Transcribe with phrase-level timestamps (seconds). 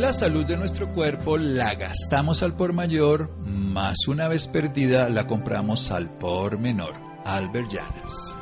[0.00, 5.26] La salud de nuestro cuerpo la gastamos al por mayor, más una vez perdida la
[5.26, 6.94] compramos al por menor.
[7.26, 8.39] Albert Llanas.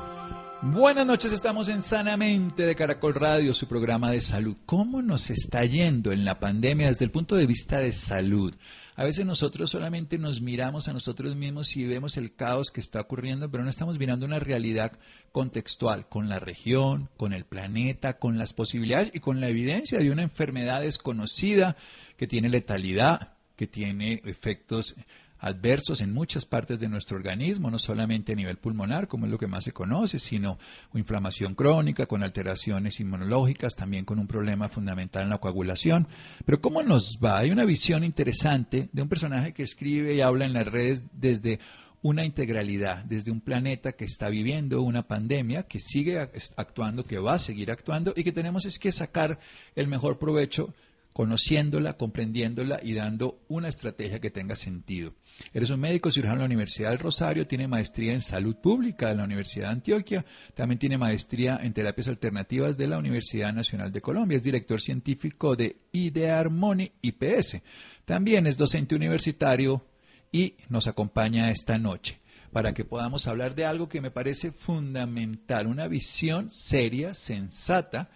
[0.60, 4.56] Buenas noches, estamos en Sanamente de Caracol Radio, su programa de salud.
[4.66, 8.56] ¿Cómo nos está yendo en la pandemia desde el punto de vista de salud?
[8.96, 13.00] A veces nosotros solamente nos miramos a nosotros mismos y vemos el caos que está
[13.00, 14.98] ocurriendo, pero no estamos mirando una realidad
[15.30, 20.10] contextual con la región, con el planeta, con las posibilidades y con la evidencia de
[20.10, 21.76] una enfermedad desconocida
[22.16, 24.96] que tiene letalidad, que tiene efectos
[25.40, 29.38] adversos en muchas partes de nuestro organismo, no solamente a nivel pulmonar, como es lo
[29.38, 30.58] que más se conoce, sino
[30.94, 36.08] inflamación crónica, con alteraciones inmunológicas, también con un problema fundamental en la coagulación.
[36.44, 37.38] Pero ¿cómo nos va?
[37.38, 41.60] Hay una visión interesante de un personaje que escribe y habla en las redes desde
[42.02, 46.18] una integralidad, desde un planeta que está viviendo una pandemia, que sigue
[46.56, 49.40] actuando, que va a seguir actuando y que tenemos es que sacar
[49.74, 50.74] el mejor provecho
[51.18, 55.14] conociéndola, comprendiéndola y dando una estrategia que tenga sentido.
[55.52, 59.16] Eres un médico cirujano en la Universidad del Rosario, tiene maestría en salud pública de
[59.16, 64.00] la Universidad de Antioquia, también tiene maestría en terapias alternativas de la Universidad Nacional de
[64.00, 67.62] Colombia, es director científico de Idearmoni IPS.
[68.04, 69.84] También es docente universitario
[70.30, 72.20] y nos acompaña esta noche
[72.52, 78.08] para que podamos hablar de algo que me parece fundamental, una visión seria, sensata,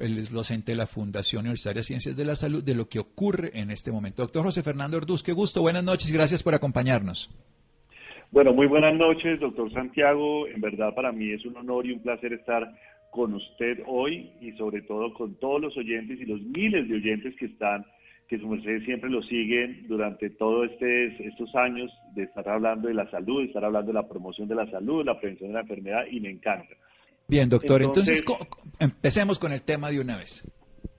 [0.00, 2.98] él es docente de la Fundación Universitaria de Ciencias de la Salud, de lo que
[2.98, 4.22] ocurre en este momento.
[4.22, 7.30] Doctor José Fernando Orduz, qué gusto, buenas noches, gracias por acompañarnos.
[8.30, 10.46] Bueno, muy buenas noches, doctor Santiago.
[10.48, 12.70] En verdad para mí es un honor y un placer estar
[13.10, 17.34] con usted hoy y sobre todo con todos los oyentes y los miles de oyentes
[17.36, 17.86] que están,
[18.28, 22.94] que su merced siempre lo siguen durante todos este, estos años de estar hablando de
[22.94, 25.60] la salud, de estar hablando de la promoción de la salud, la prevención de la
[25.60, 26.74] enfermedad y me encanta.
[27.28, 27.82] Bien, doctor.
[27.82, 28.24] Entonces,
[28.78, 30.44] empecemos con el tema de una vez.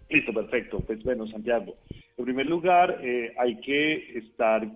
[0.09, 0.79] Listo, perfecto.
[0.79, 1.75] Pues bueno, Santiago,
[2.17, 4.67] en primer lugar, eh, hay que estar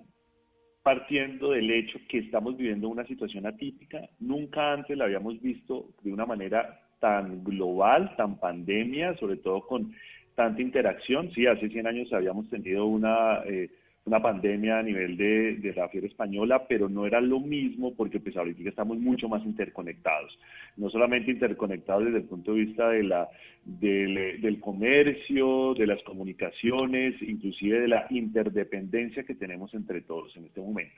[0.83, 4.09] partiendo del hecho que estamos viviendo una situación atípica.
[4.19, 9.93] Nunca antes la habíamos visto de una manera tan global, tan pandemia, sobre todo con
[10.35, 11.31] tanta interacción.
[11.33, 13.43] Sí, hace 100 años habíamos tenido una...
[13.45, 13.69] Eh,
[14.11, 18.19] una pandemia a nivel de, de, la fiebre española, pero no era lo mismo porque
[18.19, 20.37] pues ahorita estamos mucho más interconectados,
[20.75, 23.29] no solamente interconectados desde el punto de vista de la,
[23.63, 30.43] del, del comercio, de las comunicaciones, inclusive de la interdependencia que tenemos entre todos en
[30.43, 30.95] este momento.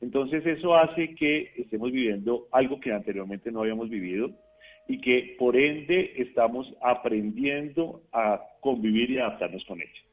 [0.00, 4.30] Entonces eso hace que estemos viviendo algo que anteriormente no habíamos vivido
[4.88, 10.03] y que por ende estamos aprendiendo a convivir y adaptarnos con ello.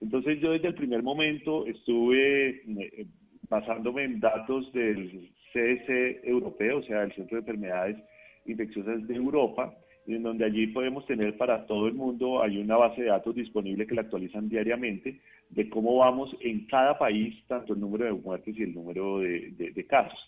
[0.00, 3.06] Entonces yo desde el primer momento estuve eh,
[3.48, 7.96] basándome en datos del CDC europeo, o sea, el Centro de Enfermedades
[8.46, 9.74] Infecciosas de Europa,
[10.06, 13.86] en donde allí podemos tener para todo el mundo, hay una base de datos disponible
[13.86, 18.56] que la actualizan diariamente, de cómo vamos en cada país, tanto el número de muertes
[18.56, 20.18] y el número de casos.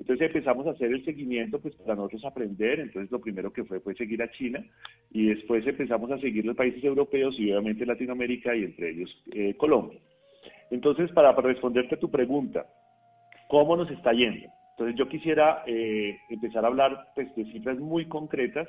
[0.00, 3.80] Entonces empezamos a hacer el seguimiento pues para nosotros aprender, entonces lo primero que fue
[3.80, 4.64] fue seguir a China
[5.10, 9.54] y después empezamos a seguir los países europeos y obviamente Latinoamérica y entre ellos eh,
[9.56, 9.98] Colombia.
[10.70, 12.66] Entonces para, responderte a tu pregunta,
[13.48, 14.46] ¿cómo nos está yendo?
[14.72, 18.68] Entonces yo quisiera eh, empezar a hablar pues, de cifras muy concretas.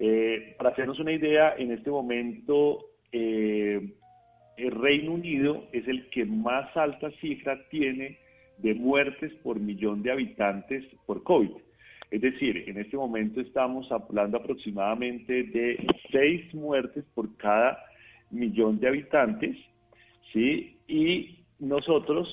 [0.00, 6.76] Eh, para hacernos una idea, en este momento el Reino Unido es el que más
[6.76, 8.18] alta cifra tiene
[8.58, 11.50] de muertes por millón de habitantes por COVID.
[12.10, 17.78] Es decir, en este momento estamos hablando aproximadamente de seis muertes por cada
[18.30, 19.56] millón de habitantes,
[20.32, 20.78] ¿sí?
[20.88, 22.28] Y nosotros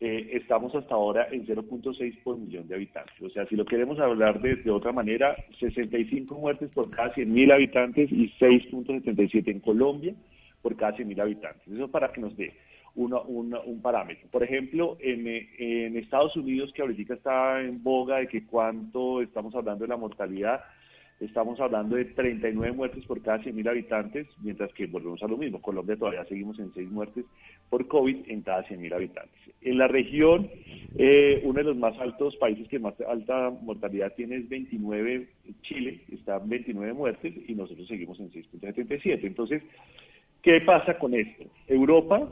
[0.00, 3.14] eh, estamos hasta ahora en 0.6 por millón de habitantes.
[3.20, 7.52] O sea, si lo queremos hablar de, de otra manera, 65 muertes por cada 100.000
[7.52, 10.14] habitantes y 6.77 en Colombia
[10.62, 11.68] por cada 100.000 habitantes.
[11.68, 12.54] Eso para que nos dé
[12.98, 14.28] un parámetro.
[14.30, 15.26] Por ejemplo, en,
[15.58, 19.96] en, Estados Unidos, que ahorita está en boga de que cuánto estamos hablando de la
[19.96, 20.60] mortalidad,
[21.20, 25.60] estamos hablando de 39 muertes por cada 100.000 habitantes, mientras que volvemos a lo mismo.
[25.60, 27.24] Colombia todavía seguimos en 6 muertes
[27.70, 29.40] por COVID en cada 100.000 habitantes.
[29.62, 30.48] En la región,
[30.96, 35.28] eh, uno de los más altos países que más alta mortalidad tiene es 29,
[35.62, 39.20] Chile, está en 29 muertes y nosotros seguimos en 6.77.
[39.24, 39.62] Entonces,
[40.42, 41.44] ¿qué pasa con esto?
[41.66, 42.28] Europa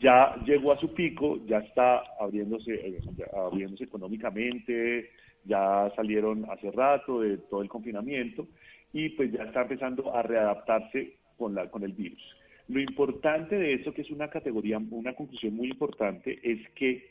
[0.00, 3.00] ya llegó a su pico, ya está abriéndose, eh,
[3.34, 5.10] abriéndose económicamente,
[5.44, 8.46] ya salieron hace rato de todo el confinamiento
[8.92, 12.22] y pues ya está empezando a readaptarse con, la, con el virus.
[12.68, 17.10] Lo importante de eso, que es una categoría, una conclusión muy importante, es que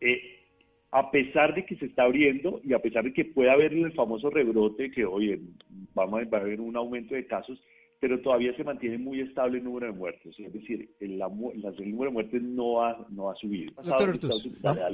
[0.00, 0.40] eh,
[0.92, 3.92] a pesar de que se está abriendo y a pesar de que puede haber el
[3.92, 5.40] famoso rebrote, que hoy
[5.94, 7.60] vamos a, haber un aumento de casos,
[8.00, 10.34] pero todavía se mantiene muy estable el número de muertes.
[10.38, 13.72] Es decir, el, número de muertes no ha, no ha subido.
[13.82, 14.18] Doctor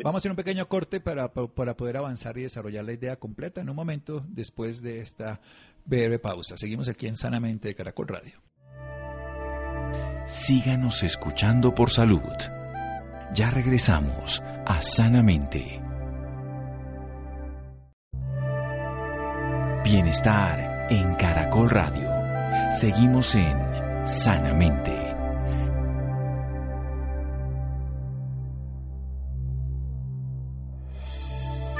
[0.02, 3.60] vamos a hacer un pequeño corte para, para poder avanzar y desarrollar la idea completa
[3.60, 5.40] en un momento después de esta
[5.84, 6.56] breve pausa.
[6.56, 8.42] Seguimos aquí en Sanamente de Caracol Radio.
[10.26, 12.20] Síganos escuchando por salud.
[13.32, 15.80] Ya regresamos a Sanamente.
[19.84, 22.15] Bienestar en Caracol Radio.
[22.70, 25.06] Seguimos en Sanamente.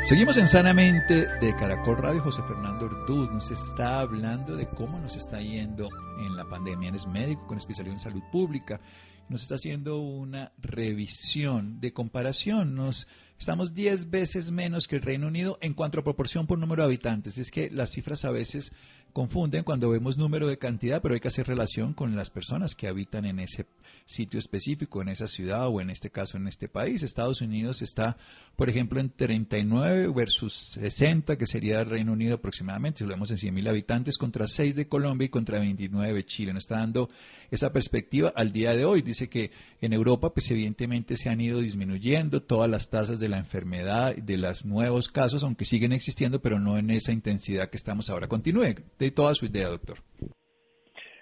[0.06, 2.22] Seguimos en Sanamente de Caracol Radio.
[2.22, 5.88] José Fernando Orduz nos está hablando de cómo nos está yendo
[6.20, 6.90] en la pandemia.
[6.90, 8.80] Él es médico con especialidad en salud pública.
[9.28, 12.76] Nos está haciendo una revisión de comparación.
[12.76, 16.82] Nos estamos 10 veces menos que el Reino Unido en cuanto a proporción por número
[16.82, 17.36] de habitantes.
[17.36, 18.72] Es que las cifras a veces
[19.16, 22.86] confunden cuando vemos número de cantidad, pero hay que hacer relación con las personas que
[22.86, 23.64] habitan en ese
[24.04, 27.02] sitio específico, en esa ciudad o en este caso en este país.
[27.02, 28.18] Estados Unidos está,
[28.56, 33.30] por ejemplo, en 39 versus 60, que sería el Reino Unido aproximadamente, si lo vemos
[33.30, 36.52] en 100.000 habitantes, contra 6 de Colombia y contra 29 de Chile.
[36.52, 37.08] Nos está dando
[37.50, 39.00] esa perspectiva al día de hoy.
[39.00, 43.38] Dice que en Europa, pues evidentemente se han ido disminuyendo todas las tasas de la
[43.38, 48.10] enfermedad, de los nuevos casos, aunque siguen existiendo, pero no en esa intensidad que estamos
[48.10, 48.28] ahora.
[48.28, 48.74] Continúe
[49.10, 49.98] toda su idea, doctor.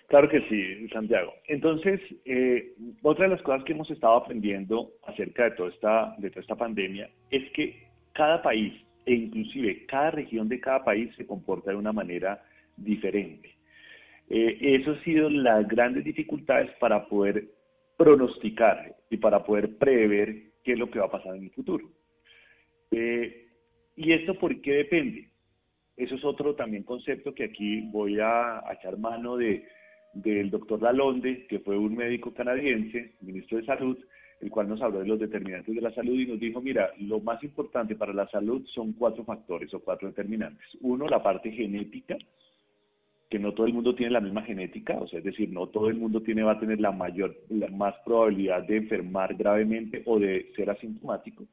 [0.08, 1.32] Claro que sí, Santiago.
[1.48, 6.30] Entonces, eh, otra de las cosas que hemos estado aprendiendo acerca de toda esta, de
[6.30, 8.72] toda esta pandemia es que cada país
[9.06, 12.42] e inclusive cada región de cada país se comporta de una manera
[12.76, 13.50] diferente.
[14.30, 17.46] Eh, eso ha sido las grandes dificultades para poder
[17.96, 21.90] pronosticar y para poder prever qué es lo que va a pasar en el futuro.
[22.90, 23.48] Eh,
[23.96, 25.28] ¿Y esto por qué depende?
[25.96, 29.64] Eso es otro también concepto que aquí voy a, echar mano de,
[30.12, 33.98] del doctor Lalonde, que fue un médico canadiense, ministro de Salud,
[34.40, 37.20] el cual nos habló de los determinantes de la salud y nos dijo, mira, lo
[37.20, 40.66] más importante para la salud son cuatro factores o cuatro determinantes.
[40.80, 42.16] Uno, la parte genética,
[43.30, 45.88] que no todo el mundo tiene la misma genética, o sea, es decir, no todo
[45.88, 50.18] el mundo tiene, va a tener la mayor, la más probabilidad de enfermar gravemente o
[50.18, 51.44] de ser asintomático.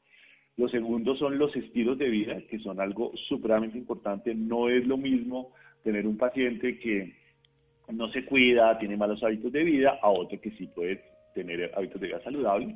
[0.57, 4.35] Lo segundo son los estilos de vida, que son algo supremamente importante.
[4.35, 5.53] No es lo mismo
[5.83, 7.13] tener un paciente que
[7.91, 11.03] no se cuida, tiene malos hábitos de vida, a otro que sí puede
[11.33, 12.75] tener hábitos de vida saludables.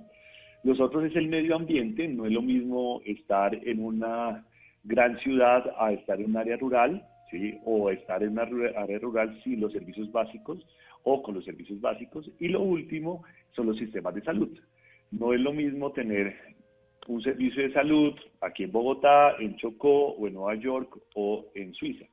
[0.63, 4.43] Los otros es el medio ambiente, no es lo mismo estar en una
[4.83, 7.59] gran ciudad a estar en un área rural, ¿sí?
[7.65, 10.65] o estar en una área rural sin los servicios básicos
[11.03, 12.29] o con los servicios básicos.
[12.39, 13.23] Y lo último
[13.55, 14.57] son los sistemas de salud.
[15.11, 16.54] No es lo mismo tener
[17.07, 21.73] un servicio de salud aquí en Bogotá, en Chocó o en Nueva York o en
[21.73, 22.05] Suiza.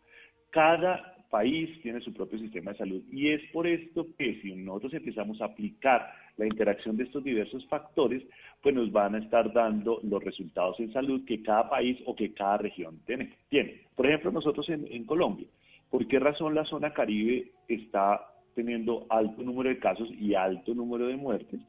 [0.50, 4.92] Cada país tiene su propio sistema de salud y es por esto que si nosotros
[4.92, 8.22] empezamos a aplicar la interacción de estos diversos factores,
[8.62, 12.34] pues nos van a estar dando los resultados en salud que cada país o que
[12.34, 13.32] cada región tiene.
[13.48, 13.80] tiene.
[13.96, 15.46] Por ejemplo, nosotros en, en Colombia,
[15.90, 18.20] ¿por qué razón la zona Caribe está
[18.54, 21.60] teniendo alto número de casos y alto número de muertes?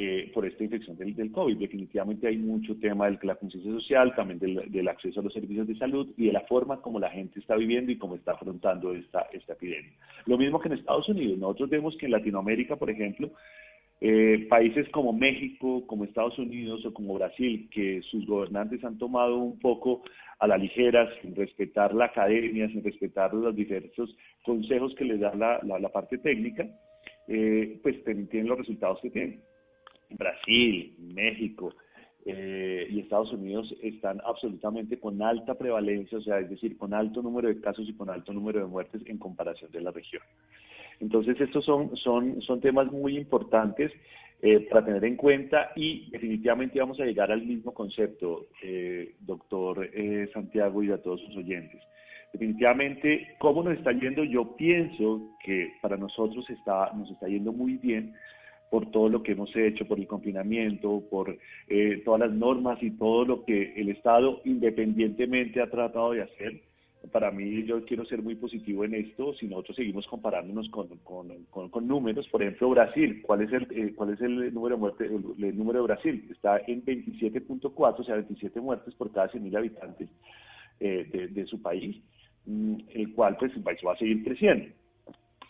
[0.00, 1.58] Eh, por esta infección del, del, COVID.
[1.58, 5.74] Definitivamente hay mucho tema de la conciencia social, también del, acceso a los servicios de
[5.74, 9.26] salud y de la forma como la gente está viviendo y cómo está afrontando esta,
[9.32, 9.90] epidemia.
[10.26, 11.36] Lo mismo que en Estados Unidos.
[11.40, 13.32] Nosotros vemos que en Latinoamérica, por ejemplo,
[14.00, 19.36] eh, países como México, como Estados Unidos o como Brasil, que sus gobernantes han tomado
[19.38, 20.04] un poco
[20.38, 25.34] a la ligera, sin respetar la academia, sin respetar los diversos consejos que les da
[25.34, 26.68] la, la, parte técnica,
[27.26, 29.47] eh, pues tienen los resultados que tienen.
[30.10, 31.74] Brasil, México
[32.24, 37.22] eh, y Estados Unidos están absolutamente con alta prevalencia, o sea, es decir, con alto
[37.22, 40.22] número de casos y con alto número de muertes en comparación de la región.
[41.00, 43.92] Entonces, estos son, son, son temas muy importantes
[44.42, 49.88] eh, para tener en cuenta y definitivamente vamos a llegar al mismo concepto, eh, doctor
[50.32, 51.80] Santiago y a todos sus oyentes.
[52.32, 54.22] Definitivamente, ¿cómo nos está yendo?
[54.22, 58.14] Yo pienso que para nosotros está, nos está yendo muy bien
[58.70, 61.36] por todo lo que hemos hecho, por el confinamiento, por
[61.68, 66.62] eh, todas las normas y todo lo que el Estado independientemente ha tratado de hacer.
[67.12, 70.88] para mí yo quiero ser muy positivo en esto, si nosotros seguimos comparándonos con,
[71.50, 75.10] con, números, por ejemplo Brasil, ¿cuál es el, eh, cuál es el número de muertes?
[75.10, 80.08] El, número de Brasil está en 27.4, o sea, 27 muertes por cada 100.000 habitantes
[80.80, 81.96] eh, de, su país,
[82.46, 84.66] mm, el cual pues va a seguir creciendo.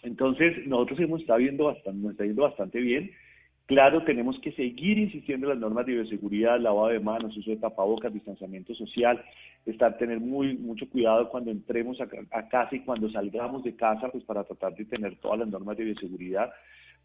[0.02, 3.11] Entonces, nosotros hemos estado viendo bastante, nos está yendo bastante bien,
[3.69, 7.59] Claro, tenemos que seguir insistiendo en las normas de bioseguridad, lavado de manos, uso de
[7.59, 9.23] tapabocas, distanciamiento social,
[9.67, 14.09] estar, tener muy, mucho cuidado cuando entremos a, a, casa y cuando salgamos de casa,
[14.09, 16.50] pues para tratar de tener todas las normas de bioseguridad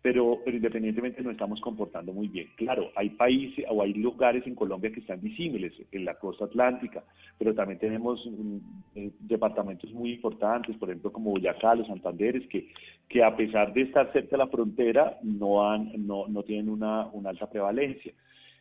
[0.04, 2.50] pero, pero independientemente nos estamos comportando muy bien.
[2.58, 7.06] Claro, hay países o hay lugares en Colombia que están disímiles, en la costa atlántica,
[7.40, 8.58] pero también tenemos mm,
[8.96, 12.68] eh, departamentos muy importantes, por ejemplo, como Boyacá, los Santanderes, que,
[13.08, 17.06] que a pesar de estar cerca de la frontera, no, han, no, no tienen una,
[17.14, 18.12] una alta prevalencia.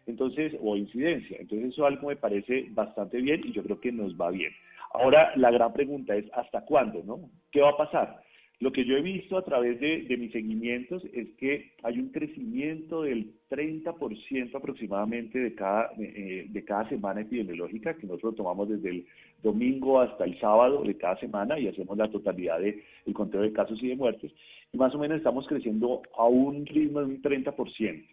[0.06, 1.38] Entonces, o incidencia.
[1.40, 4.52] Entonces, eso algo me parece bastante bien y yo creo que nos va bien.
[4.94, 7.02] Ahora, la gran pregunta es, ¿hasta cuándo?
[7.04, 7.30] ¿no?
[7.50, 8.22] ¿Qué va a pasar?
[8.62, 13.02] Lo que yo he visto a través de, mis seguimientos es que hay un crecimiento
[13.02, 19.06] del 30% aproximadamente de cada, eh, de cada semana epidemiológica, que nosotros tomamos desde el
[19.42, 23.52] domingo hasta el sábado de cada semana y hacemos la totalidad del el conteo de
[23.52, 24.30] casos y de muertes.
[24.72, 28.06] Y más o menos estamos creciendo a un ritmo de un 30%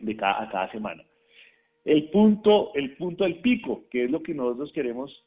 [0.00, 1.04] de cada, a cada semana.
[1.84, 5.22] El punto, el punto del pico, que es lo que nosotros queremos,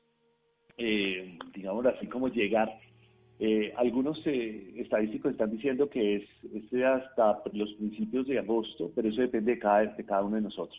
[0.79, 2.79] eh, digamos así como llegar
[3.41, 9.07] eh, algunos eh, estadísticos están diciendo que es, es, hasta los principios de agosto, pero
[9.07, 10.77] eso depende de cada, uno de nosotros.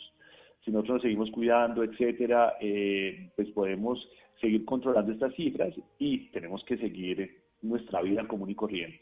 [0.62, 4.06] Si nosotros nos seguimos cuidando, etcétera, eh, pues podemos
[4.42, 7.30] seguir controlando estas cifras y tenemos que seguir
[7.62, 9.00] nuestra vida común y corriente.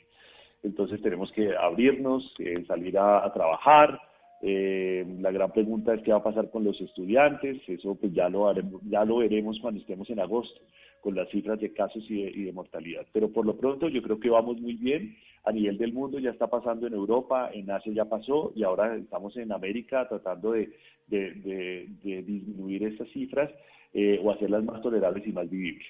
[0.63, 2.33] Entonces tenemos que abrirnos,
[2.69, 4.01] salir a, trabajar.
[4.41, 7.61] la gran pregunta es qué va a pasar con los estudiantes.
[7.69, 10.61] Eso pues ya lo haremos, ya lo veremos cuando estemos en agosto
[11.01, 13.07] con las cifras de casos y de, mortalidad.
[13.13, 15.17] Pero por lo pronto yo creo que vamos muy bien.
[15.45, 18.97] A nivel del mundo ya está pasando en Europa, en Asia ya pasó y ahora
[18.97, 20.71] estamos en América tratando de,
[21.09, 23.51] disminuir esas cifras
[23.95, 25.87] eh, o hacerlas más tolerables y más vivibles.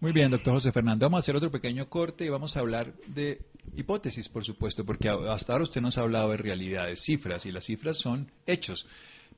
[0.00, 1.06] Muy bien, doctor José Fernando.
[1.06, 3.38] Vamos a hacer otro pequeño corte y vamos a hablar de
[3.76, 7.64] hipótesis, por supuesto, porque hasta ahora usted nos ha hablado de realidades, cifras, y las
[7.64, 8.86] cifras son hechos,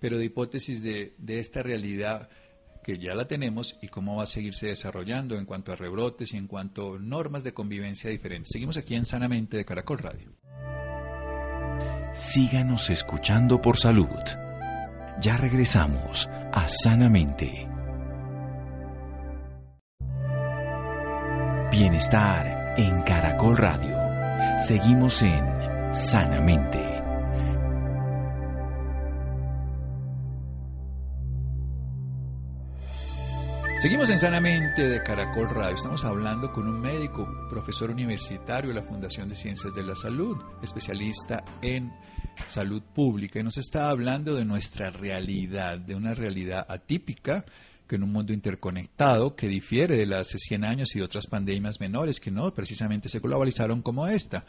[0.00, 2.28] pero de hipótesis de, de esta realidad
[2.86, 6.36] que ya la tenemos y cómo va a seguirse desarrollando en cuanto a rebrotes y
[6.36, 8.52] en cuanto a normas de convivencia diferentes.
[8.52, 10.30] Seguimos aquí en Sanamente de Caracol Radio.
[12.12, 14.06] Síganos escuchando por salud.
[15.20, 17.66] Ya regresamos a Sanamente.
[21.72, 23.96] Bienestar en Caracol Radio.
[24.60, 26.95] Seguimos en Sanamente.
[33.86, 35.76] Seguimos en Sanamente de Caracol Radio.
[35.76, 40.36] Estamos hablando con un médico, profesor universitario de la Fundación de Ciencias de la Salud,
[40.60, 41.92] especialista en
[42.46, 47.44] salud pública, y nos está hablando de nuestra realidad, de una realidad atípica
[47.86, 51.28] que en un mundo interconectado que difiere de las hace 100 años y de otras
[51.28, 54.46] pandemias menores que no precisamente se globalizaron como esta,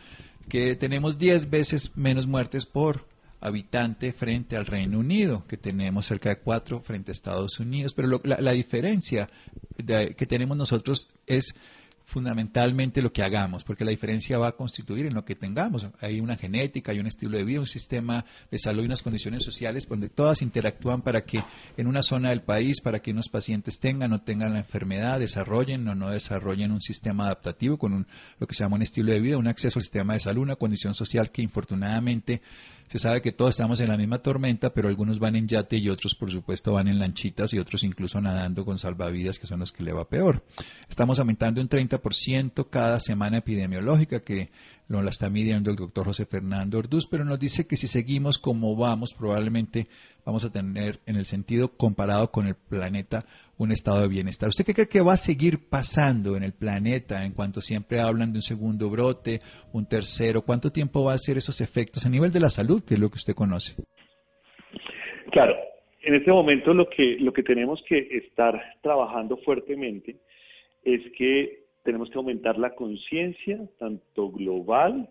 [0.49, 3.05] que tenemos 10 veces menos muertes por
[3.39, 7.93] habitante frente al Reino Unido, que tenemos cerca de cuatro frente a Estados Unidos.
[7.93, 9.29] Pero la, diferencia
[9.77, 11.55] que tenemos nosotros es
[12.07, 15.85] fundamentalmente lo que hagamos, porque la diferencia va a constituir en lo que tengamos.
[15.99, 19.43] Hay una genética, hay un estilo de vida, un sistema de salud y unas condiciones
[19.43, 21.43] sociales donde todas interactúan para que
[21.75, 25.85] en una zona del país, para que unos pacientes tengan o tengan la enfermedad, desarrollen
[25.85, 28.07] o no desarrollen un sistema adaptativo con un,
[28.39, 30.55] lo que se llama un estilo de vida, un acceso al sistema de salud, una
[30.55, 32.41] condición social que infortunadamente
[32.87, 35.89] se sabe que todos estamos en la misma tormenta, pero algunos van en yate y
[35.89, 39.73] otros, por supuesto, van en lanchitas y otros incluso nadando con salvavidas, que son los
[39.73, 40.43] que le va peor.
[40.89, 44.51] Estamos aumentando un 30% cada semana epidemiológica, que
[44.89, 48.39] lo la está midiendo el doctor José Fernando Orduz, pero nos dice que si seguimos
[48.39, 49.87] como vamos, probablemente
[50.25, 53.25] vamos a tener, en el sentido comparado con el planeta,
[53.57, 54.49] un estado de bienestar.
[54.49, 58.31] ¿Usted qué cree que va a seguir pasando en el planeta en cuanto siempre hablan
[58.31, 59.41] de un segundo brote,
[59.73, 60.41] un tercero?
[60.43, 63.09] ¿Cuánto tiempo va a ser esos efectos a nivel de la salud, que es lo
[63.09, 63.75] que usted conoce?
[65.31, 65.55] Claro,
[66.01, 70.15] en este momento lo que, lo que tenemos que estar trabajando fuertemente
[70.83, 75.07] es que tenemos que aumentar la conciencia, tanto global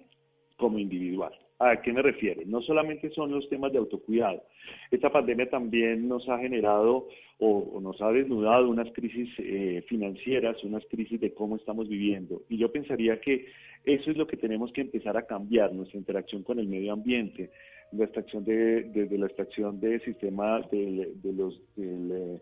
[0.58, 1.32] como individual.
[1.58, 2.42] ¿A qué me refiero?
[2.44, 4.42] No solamente son los temas de autocuidado.
[4.90, 10.84] Esta pandemia también nos ha generado o, nos ha desnudado unas crisis eh, financieras, unas
[10.90, 12.42] crisis de cómo estamos viviendo.
[12.50, 13.46] Y yo pensaría que
[13.86, 17.52] eso es lo que tenemos que empezar a cambiar, nuestra interacción con el medio ambiente,
[17.92, 21.58] la extracción de, la extracción de sistemas de, los...
[21.74, 22.38] de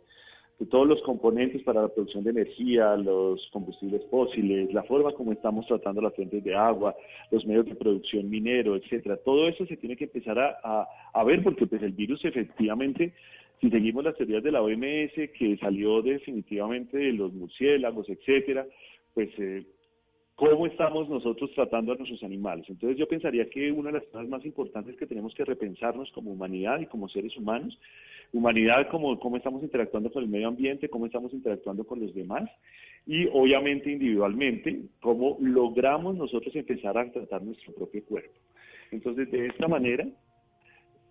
[0.71, 5.67] todos los componentes para la producción de energía, los combustibles fósiles, la forma como estamos
[5.67, 6.95] tratando las fuentes de agua,
[7.31, 9.17] los medios de producción minero, etcétera.
[9.17, 13.13] Todo eso se tiene que empezar a, a, ver porque pues el virus efectivamente,
[13.61, 18.65] si seguimos las teorías de la OMS que salió definitivamente de los murciélagos, etcétera,
[19.13, 19.65] pues eh,
[20.37, 22.65] cómo estamos nosotros tratando a nuestros animales.
[22.69, 26.31] Entonces yo pensaría que una de las cosas más importantes que tenemos que repensarnos como
[26.31, 27.77] humanidad y como seres humanos
[28.33, 32.51] humanidad, como cómo estamos interactuando con el medio ambiente, cómo estamos interactuando con los demás
[33.07, 38.35] y obviamente individualmente, cómo logramos nosotros empezar a tratar nuestro propio cuerpo.
[38.91, 40.07] Entonces, de esta manera,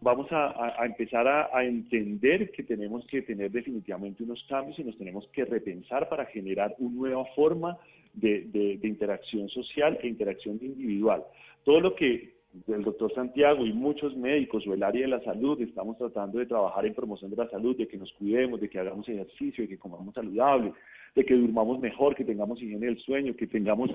[0.02, 5.28] vamos a, empezar a, entender que tenemos que tener definitivamente unos cambios y nos tenemos
[5.30, 7.78] que repensar para generar una nueva forma
[8.14, 11.24] de, de interacción social e interacción individual.
[11.64, 15.60] Todo lo que del doctor Santiago y muchos médicos o el área de la salud
[15.60, 18.80] estamos tratando de trabajar en promoción de la salud, de que nos cuidemos, de que
[18.80, 20.72] hagamos ejercicio, de que comamos saludable,
[21.16, 23.90] de que durmamos mejor, que tengamos higiene del sueño, que tengamos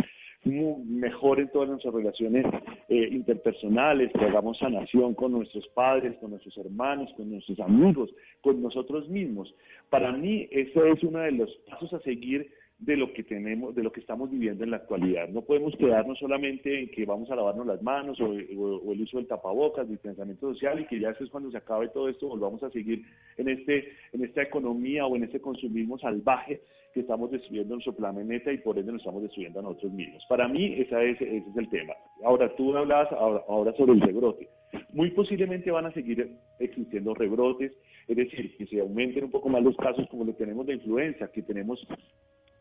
[0.44, 2.46] mejor en todas nuestras relaciones
[2.88, 8.10] eh, interpersonales, que hagamos sanación con nuestros padres, con nuestros hermanos, con nuestros amigos,
[8.40, 9.54] con nosotros mismos.
[9.88, 13.82] Para mí, eso es uno de los pasos a seguir de lo que tenemos, de
[13.82, 15.28] lo que estamos viviendo en la actualidad.
[15.28, 19.26] No podemos quedarnos solamente en que vamos a lavarnos las manos o, el uso del
[19.26, 22.70] tapabocas, del pensamiento social y que ya es cuando se acabe todo esto volvamos a
[22.70, 23.02] seguir
[23.36, 26.60] en este, en esta economía o en este consumismo salvaje
[26.94, 30.24] que estamos destruyendo nuestro planeta y por ende nos estamos destruyendo a nosotros mismos.
[30.28, 31.94] Para mí ese es, ese es el tema.
[32.24, 34.48] Ahora tú hablabas ahora sobre el rebrote.
[34.92, 36.30] Muy posiblemente van a seguir
[36.60, 37.72] existiendo rebrotes,
[38.06, 41.30] es decir, que se aumenten un poco más los casos como lo tenemos de influenza,
[41.32, 41.84] que tenemos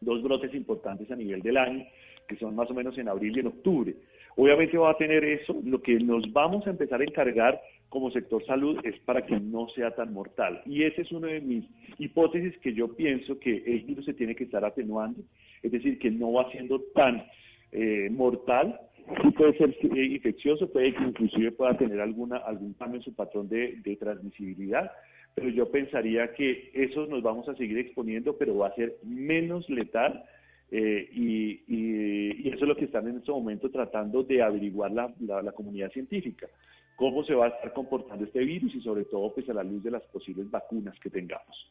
[0.02, 1.86] dos brotes importantes a nivel del año,
[2.28, 3.96] que son más o menos en abril y en octubre.
[4.36, 8.46] Obviamente va a tener eso, lo que nos vamos a empezar a encargar como sector
[8.46, 10.62] salud es para que no sea tan mortal.
[10.66, 11.66] Y esa es una de mis
[11.98, 15.22] hipótesis que yo pienso que el virus se tiene que estar atenuando,
[15.64, 17.24] es decir, que no va siendo tan
[17.72, 18.80] eh, mortal,
[19.24, 23.48] sí puede ser infeccioso, puede que inclusive pueda tener alguna, algún cambio en su patrón
[23.50, 24.92] de transmisibilidad,
[25.38, 29.70] pero yo pensaría que eso nos vamos a seguir exponiendo, pero va a ser menos
[29.70, 30.26] letal
[30.72, 35.52] eh, y, eso es lo que están en este momento tratando de averiguar la, la,
[35.52, 36.48] comunidad científica,
[36.96, 39.84] cómo se va a estar comportando este virus y sobre todo pues a la luz
[39.84, 41.70] de las posibles vacunas que tengamos.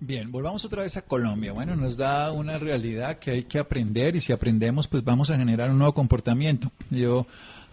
[0.00, 1.54] Bien, volvamos otra vez a Colombia.
[1.54, 5.38] Bueno, nos da una realidad que hay que aprender y si aprendemos pues vamos a
[5.38, 6.70] generar un nuevo comportamiento.
[6.90, 7.26] Yo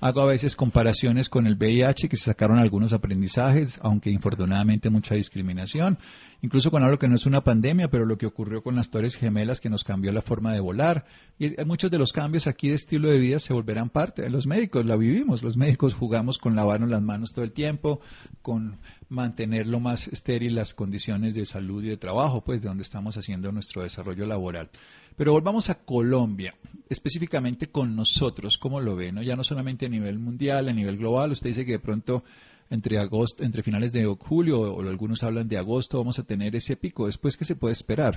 [0.03, 5.13] Hago a veces comparaciones con el VIH, que se sacaron algunos aprendizajes, aunque infortunadamente mucha
[5.13, 5.99] discriminación.
[6.41, 9.15] Incluso con algo que no es una pandemia, pero lo que ocurrió con las Torres
[9.15, 11.05] Gemelas, que nos cambió la forma de volar.
[11.37, 14.27] Y muchos de los cambios aquí de estilo de vida se volverán parte.
[14.31, 15.43] Los médicos la vivimos.
[15.43, 18.01] Los médicos jugamos con lavarnos las manos todo el tiempo,
[18.41, 22.81] con mantener lo más estéril las condiciones de salud y de trabajo, pues de donde
[22.81, 24.71] estamos haciendo nuestro desarrollo laboral.
[25.15, 26.53] Pero volvamos a Colombia,
[26.89, 29.11] específicamente con nosotros, ¿cómo lo ve?
[29.11, 29.21] ¿no?
[29.21, 32.23] Ya no solamente a nivel mundial, a nivel global, usted dice que de pronto
[32.71, 36.77] entre agosto, entre finales de julio o algunos hablan de agosto vamos a tener ese
[36.77, 37.05] pico.
[37.05, 38.15] Después, ¿qué se puede esperar?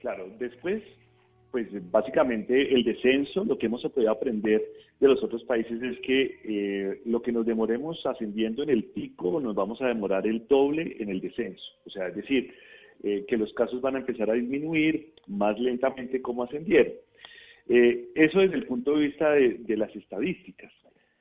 [0.00, 0.82] Claro, después,
[1.52, 4.62] pues básicamente el descenso, lo que hemos podido aprender
[4.98, 9.40] de los otros países es que eh, lo que nos demoremos ascendiendo en el pico,
[9.40, 11.64] nos vamos a demorar el doble en el descenso.
[11.86, 12.52] O sea, es decir,
[13.02, 16.92] eh, que los casos van a empezar a disminuir más lentamente como ascendieron.
[17.68, 20.72] Eh, eso desde el punto de vista de, las estadísticas.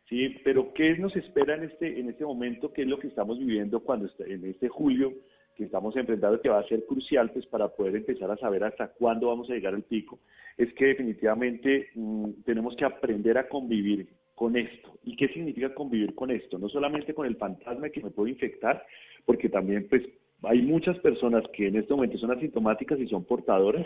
[0.07, 0.35] ¿sí?
[0.43, 2.71] Pero ¿qué nos espera en este, en este momento?
[2.71, 5.13] ¿Qué es lo que estamos viviendo cuando en este julio
[5.55, 8.89] que estamos enfrentando que va a ser crucial pues para poder empezar a saber hasta
[8.89, 10.19] cuándo vamos a llegar al pico?
[10.57, 14.99] Es que definitivamente mm, tenemos que aprender a convivir con esto.
[15.03, 16.59] ¿Y qué significa convivir con esto?
[16.59, 18.85] No solamente con el fantasma que me puede infectar,
[19.25, 20.03] porque también pues
[20.47, 23.85] hay muchas personas que en este momento son asintomáticas y son portadoras.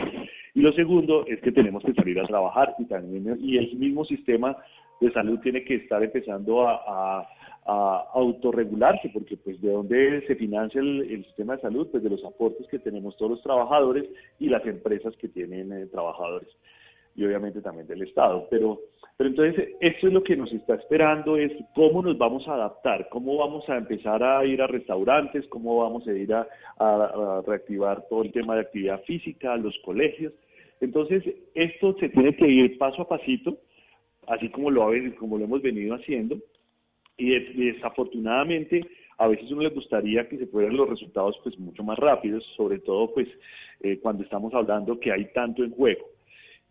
[0.53, 4.05] Y lo segundo es que tenemos que salir a trabajar y también y el mismo
[4.05, 4.55] sistema
[4.99, 7.27] de salud tiene que estar empezando a,
[8.15, 12.65] autorregularse, porque pues de dónde se financia el, sistema de salud, pues de los aportes
[12.67, 14.05] que tenemos todos los trabajadores
[14.39, 16.49] y las empresas que tienen eh, trabajadores
[17.19, 18.47] y obviamente también del Estado.
[18.49, 18.79] Pero,
[19.17, 23.09] pero entonces, esto es lo que nos está esperando, es cómo nos vamos a adaptar,
[23.09, 26.47] cómo vamos a empezar a ir a restaurantes, cómo vamos a ir a,
[27.45, 30.31] reactivar todo el tema de actividad física, los colegios.
[30.79, 33.57] Entonces, esto se tiene que ir paso a pasito,
[34.27, 36.37] así como lo, como lo hemos venido haciendo,
[37.17, 37.31] y
[37.73, 42.45] desafortunadamente a veces uno le gustaría que se fueran los resultados pues mucho más rápidos,
[42.55, 43.27] sobre todo pues
[43.81, 46.05] eh, cuando estamos hablando que hay tanto en juego.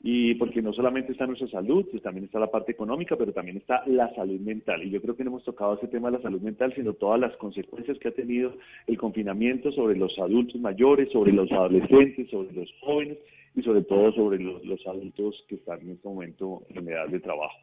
[0.00, 3.56] Y porque no solamente está nuestra salud, pues también está la parte económica, pero también
[3.56, 4.82] está la salud mental.
[4.84, 7.18] Y yo creo que no hemos tocado ese tema de la salud mental, sino todas
[7.18, 8.54] las consecuencias que ha tenido
[8.86, 13.18] el confinamiento sobre los adultos mayores, sobre los adolescentes, sobre los jóvenes
[13.56, 17.18] y sobre todo sobre los, los adultos que están en este momento en edad de
[17.18, 17.58] trabajo.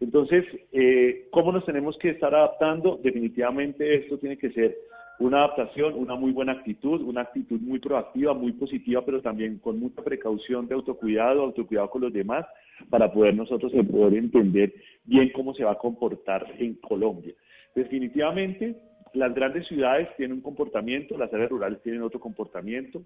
[0.00, 2.98] Entonces, eh, ¿cómo nos tenemos que estar adaptando?
[3.02, 4.76] Definitivamente esto tiene que ser
[5.18, 9.78] una adaptación, una muy buena actitud, una actitud muy proactiva, muy positiva, pero también con
[9.78, 12.46] mucha precaución de autocuidado, autocuidado con los demás,
[12.90, 14.74] para poder nosotros poder entender
[15.04, 17.34] bien cómo se va a comportar en Colombia.
[17.74, 18.76] Definitivamente,
[19.14, 23.02] las grandes ciudades tienen un comportamiento, las áreas rurales tienen otro comportamiento.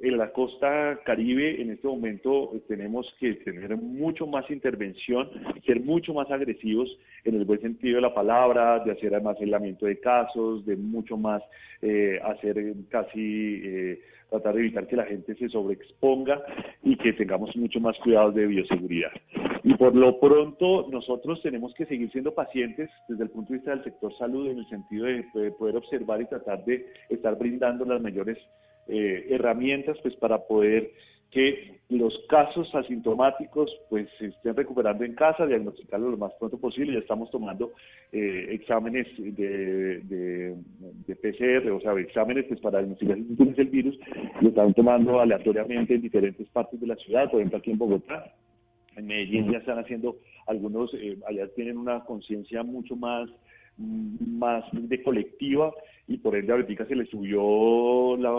[0.00, 5.30] En la costa caribe, en este momento, eh, tenemos que tener mucho más intervención,
[5.64, 6.88] ser mucho más agresivos
[7.24, 11.16] en el buen sentido de la palabra, de hacer más aislamiento de casos, de mucho
[11.16, 11.42] más
[11.80, 12.56] eh, hacer
[12.88, 14.00] casi eh,
[14.34, 16.42] tratar de evitar que la gente se sobreexponga
[16.82, 19.12] y que tengamos mucho más cuidados de bioseguridad.
[19.62, 23.70] Y por lo pronto nosotros tenemos que seguir siendo pacientes desde el punto de vista
[23.70, 28.00] del sector salud en el sentido de poder observar y tratar de estar brindando las
[28.00, 28.38] mayores
[28.88, 30.90] eh, herramientas pues para poder
[31.30, 36.92] que los casos asintomáticos pues se estén recuperando en casa, diagnosticarlo lo más pronto posible.
[36.92, 37.72] Ya estamos tomando
[38.12, 40.00] eh, exámenes de,
[41.24, 43.98] PCR, o sea, exámenes pues, para diagnosticar si tienes el virus,
[44.40, 48.34] lo están tomando aleatoriamente en diferentes partes de la ciudad, por ejemplo aquí en Bogotá.
[48.96, 53.30] En Medellín ya están haciendo algunos, eh, allá tienen una conciencia mucho más
[53.76, 55.72] más de colectiva
[56.06, 58.32] y por ende ahorita se le subió la,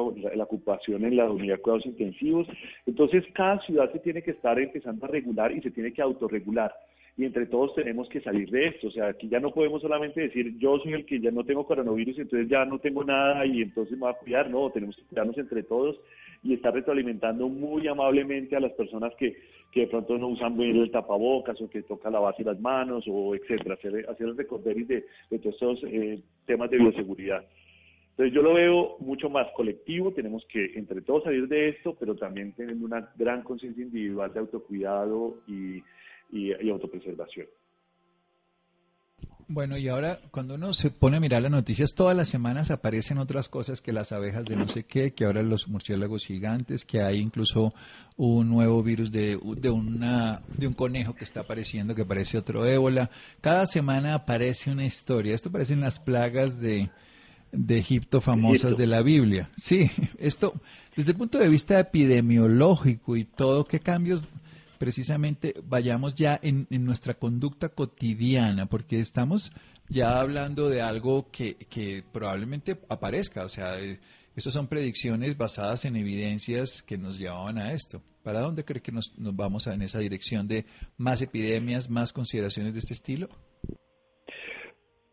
[0.44, 2.48] ocupación en la unidad de cuidados intensivos.
[2.86, 6.74] Entonces cada ciudad se tiene que estar empezando a regular y se tiene que autorregular
[7.18, 8.88] y entre todos tenemos que salir de esto.
[8.88, 11.66] O sea, aquí ya no podemos solamente decir yo soy el que ya no tengo
[11.66, 14.50] coronavirus, entonces ya no tengo nada y entonces me voy a cuidar.
[14.50, 15.98] No, tenemos que cuidarnos entre todos
[16.44, 19.36] y estar retroalimentando muy amablemente a las personas que,
[19.72, 23.34] que de pronto no usan bien el tapabocas o que toca lavarse las manos o
[23.34, 27.46] etcétera, hacer, hacer el recorderis de, de todos estos eh, temas de bioseguridad.
[28.12, 32.16] Entonces yo lo veo mucho más colectivo, tenemos que entre todos salir de esto, pero
[32.16, 35.82] también tener una gran conciencia individual de autocuidado y,
[36.36, 37.48] y, autopreservación.
[39.48, 43.20] Bueno, y ahora cuando uno se pone a mirar las noticias, todas las semanas aparecen
[43.20, 47.02] otras cosas que las abejas de no sé qué, que ahora los murciélagos gigantes, que
[47.02, 47.72] hay incluso
[48.18, 52.66] un nuevo virus de, de, una, de un conejo que está apareciendo, que parece otro
[52.66, 53.12] ébola.
[53.40, 55.36] Cada semana aparece una historia.
[55.36, 56.90] Esto parecen las plagas de,
[57.52, 59.52] de Egipto famosas de la Biblia.
[59.56, 60.56] Sí, esto,
[60.96, 64.24] desde el punto de vista epidemiológico y todo, ¿qué cambios
[64.78, 69.52] precisamente vayamos ya en, nuestra conducta cotidiana, porque estamos
[69.90, 74.00] ya hablando de algo que, probablemente aparezca, o sea, eh,
[74.36, 78.02] estas son predicciones basadas en evidencias que nos llevaban a esto.
[78.24, 80.66] ¿Para dónde cree que nos, nos vamos en esa dirección de
[80.98, 83.30] más epidemias, más consideraciones de este estilo?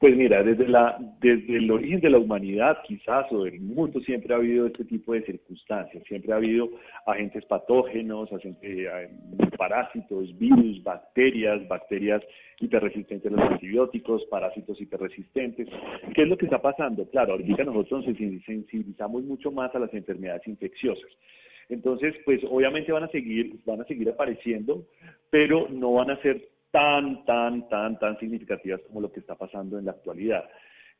[0.02, 4.34] Pues mira, desde, la, desde el origen de la humanidad quizás o del mundo siempre
[4.34, 6.70] ha habido este tipo de circunstancias, siempre ha habido
[7.06, 9.10] agentes patógenos, agentes, eh,
[9.56, 12.20] parásitos, virus, bacterias, bacterias
[12.58, 15.68] hiperresistentes a los antibióticos, parásitos hiperresistentes.
[16.16, 17.08] ¿Qué es lo que está pasando?
[17.08, 21.12] Claro, ahorita nosotros nos sensibilizamos mucho más a las enfermedades infecciosas.
[21.68, 24.84] Entonces, pues obviamente van a seguir, van a seguir apareciendo,
[25.30, 29.78] pero no van a ser tan, tan, tan, tan significativas como lo que está pasando
[29.78, 30.44] en la actualidad.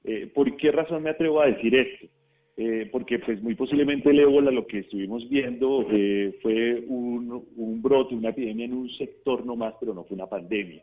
[0.05, 2.07] Eh, ¿Por qué razón me atrevo a decir esto?
[2.55, 8.15] Eh, porque pues muy posiblemente el ébola lo que estuvimos viendo eh, fue un, brote,
[8.15, 10.83] una epidemia en un sector nomás, pero no fue una pandemia.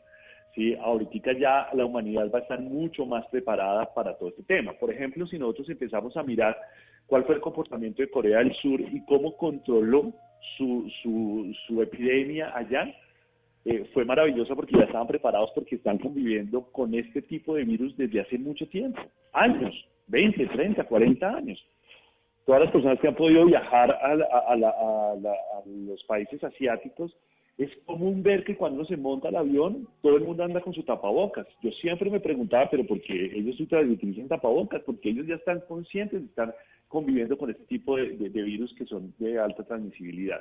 [0.55, 0.75] ¿sí?
[0.75, 4.73] Ahorita ya la humanidad va a estar mucho más preparada para todo este tema.
[4.73, 6.57] Por ejemplo, si nosotros empezamos a mirar
[7.05, 10.11] cuál fue el comportamiento de Corea del Sur y cómo controló
[10.57, 12.91] su, su, su epidemia allá,
[13.65, 17.95] eh, fue maravillosa porque ya estaban preparados porque están conviviendo con este tipo de virus
[17.97, 19.01] desde hace mucho tiempo,
[19.33, 19.75] años,
[20.07, 21.63] 20, 30, 40 años.
[22.45, 25.15] Todas las personas que han podido viajar a,
[25.65, 27.15] los países asiáticos,
[27.57, 30.81] es común ver que cuando se monta el avión, todo el mundo anda con su
[30.83, 31.45] tapabocas.
[31.61, 34.81] Yo siempre me preguntaba, pero ¿por qué ellos utilizan tapabocas?
[34.83, 36.55] Porque ellos ya están conscientes de estar
[36.87, 40.39] conviviendo con este tipo de virus que son de alta transmisibilidad.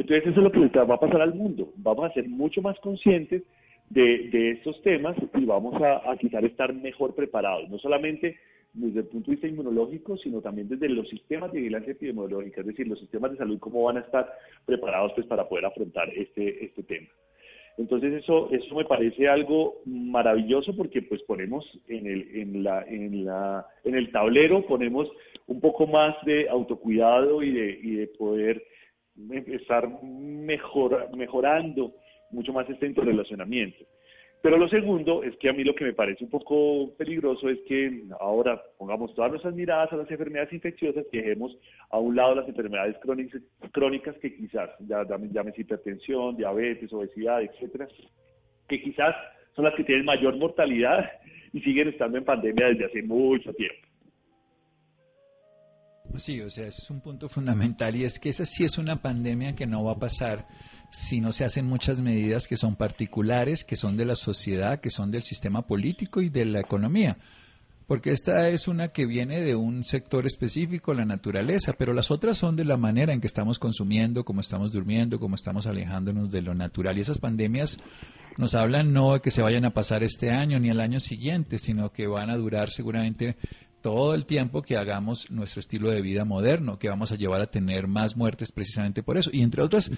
[0.00, 1.72] Entonces eso es lo que va a pasar al mundo.
[1.76, 3.42] Vamos a ser mucho más conscientes
[3.90, 8.38] de, estos temas y vamos a, a quizás estar mejor preparados, no solamente
[8.72, 12.68] desde el punto de vista inmunológico, sino también desde los sistemas de vigilancia epidemiológica, es
[12.68, 14.32] decir, los sistemas de salud, cómo van a estar
[14.64, 17.08] preparados pues, para poder afrontar este, este tema.
[17.76, 23.24] Entonces eso, eso me parece algo maravilloso porque pues ponemos en el, en la, en
[23.24, 25.08] la, en el tablero ponemos
[25.46, 28.62] un poco más de autocuidado y de, y de poder
[29.46, 31.92] estar mejor, mejorando
[32.30, 33.84] mucho más este interrelacionamiento.
[34.42, 37.58] Pero lo segundo es que a mí lo que me parece un poco peligroso es
[37.68, 41.54] que ahora pongamos todas nuestras miradas a las enfermedades infecciosas y dejemos
[41.90, 42.96] a un lado las enfermedades
[43.72, 47.86] crónicas, que quizás, ya llámese hipertensión, diabetes, obesidad, etcétera,
[48.66, 49.14] que quizás
[49.54, 51.10] son las que tienen mayor mortalidad
[51.52, 53.89] y siguen estando en pandemia desde hace mucho tiempo.
[56.16, 59.00] Sí, o sea, ese es un punto fundamental y es que esa sí es una
[59.00, 60.46] pandemia que no va a pasar
[60.90, 64.90] si no se hacen muchas medidas que son particulares, que son de la sociedad, que
[64.90, 67.16] son del sistema político y de la economía.
[67.86, 72.36] Porque esta es una que viene de un sector específico, la naturaleza, pero las otras
[72.36, 76.42] son de la manera en que estamos consumiendo, cómo estamos durmiendo, cómo estamos alejándonos de
[76.42, 76.98] lo natural.
[76.98, 77.78] Y esas pandemias
[78.36, 81.58] nos hablan no de que se vayan a pasar este año ni el año siguiente,
[81.58, 83.36] sino que van a durar seguramente
[83.82, 87.50] todo el tiempo que hagamos nuestro estilo de vida moderno, que vamos a llevar a
[87.50, 89.30] tener más muertes precisamente por eso.
[89.32, 89.90] Y entre otras,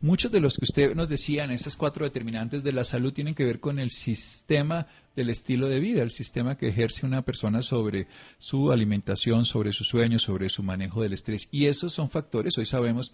[0.00, 3.44] muchos de los que usted nos decían, esas cuatro determinantes de la salud tienen que
[3.44, 8.06] ver con el sistema del estilo de vida, el sistema que ejerce una persona sobre
[8.38, 11.48] su alimentación, sobre su sueño, sobre su manejo del estrés.
[11.50, 13.12] Y esos son factores, hoy sabemos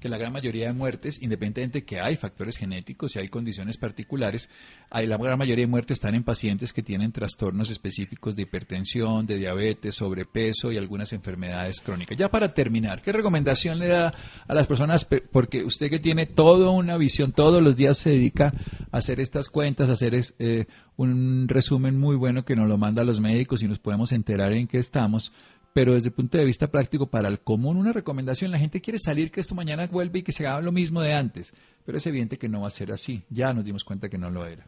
[0.00, 3.78] que la gran mayoría de muertes, independientemente de que hay factores genéticos y hay condiciones
[3.78, 4.50] particulares,
[4.90, 9.26] hay, la gran mayoría de muertes están en pacientes que tienen trastornos específicos de hipertensión,
[9.26, 12.16] de diabetes, sobrepeso y algunas enfermedades crónicas.
[12.16, 14.14] Ya para terminar, ¿qué recomendación le da
[14.46, 15.06] a las personas?
[15.06, 18.52] Porque usted que tiene toda una visión, todos los días se dedica
[18.90, 23.02] a hacer estas cuentas, a hacer eh, un resumen muy bueno que nos lo manda
[23.02, 25.32] a los médicos y nos podemos enterar en qué estamos
[25.76, 28.98] pero desde el punto de vista práctico para el común, una recomendación, la gente quiere
[28.98, 31.52] salir que esto mañana vuelve y que se haga lo mismo de antes,
[31.84, 34.30] pero es evidente que no va a ser así, ya nos dimos cuenta que no
[34.30, 34.64] lo era.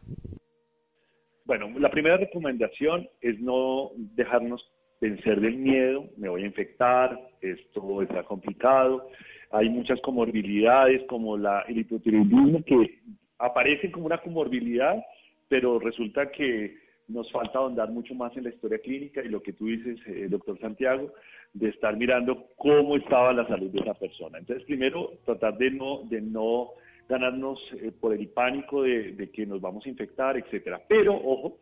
[1.45, 4.63] Bueno, la primera recomendación es no dejarnos
[5.01, 9.09] vencer del miedo, me voy a infectar, esto está complicado,
[9.49, 12.99] hay muchas comorbilidades como la, el hipotiroidismo que
[13.39, 15.03] aparecen como una comorbilidad,
[15.47, 16.77] pero resulta que
[17.09, 20.27] nos falta ahondar mucho más en la historia clínica y lo que tú dices, eh,
[20.29, 21.11] doctor Santiago,
[21.53, 24.37] de estar mirando cómo estaba la salud de esa persona.
[24.37, 26.69] Entonces, primero, tratar de no, de no
[27.07, 30.81] ganarnos eh, por el pánico de, que nos vamos a infectar, etcétera.
[30.87, 31.57] Pero, ojo,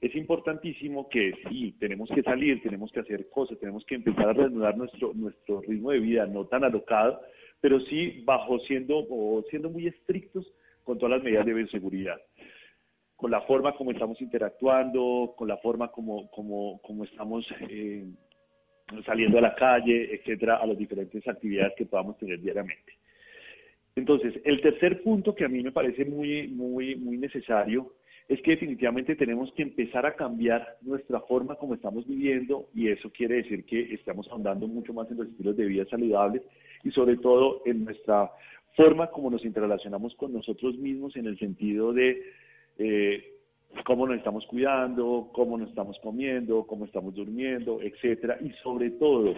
[0.00, 4.32] es importantísimo que sí, tenemos que salir, tenemos que hacer cosas, tenemos que empezar a
[4.32, 7.20] reanudar nuestro, nuestro ritmo de vida, no tan alocado,
[7.60, 10.46] pero sí bajo siendo, o siendo muy estrictos
[10.84, 12.20] con todas las medidas de bioseguridad
[13.22, 18.04] con la forma como estamos interactuando, con la forma como, como, como estamos eh,
[19.06, 22.94] saliendo a la calle, etcétera, a las diferentes actividades que podamos tener diariamente.
[23.94, 27.92] Entonces, el tercer punto que a mí me parece muy, muy, muy necesario
[28.26, 33.08] es que definitivamente tenemos que empezar a cambiar nuestra forma como estamos viviendo y eso
[33.12, 36.42] quiere decir que estamos ahondando mucho más en los estilos de vida saludables
[36.82, 38.32] y sobre todo en nuestra
[38.76, 42.20] forma como nos interrelacionamos con nosotros mismos en el sentido de
[42.78, 43.32] eh,
[43.84, 49.34] cómo nos estamos cuidando, cómo nos estamos comiendo, cómo estamos durmiendo, etcétera, y sobre todo